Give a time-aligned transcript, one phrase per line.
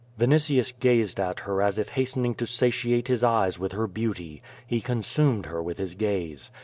[0.19, 4.81] Yinitius gazed at her as if hastening to satiate his eyes >vith her beauty; he
[4.81, 6.49] consumed her with his gaze.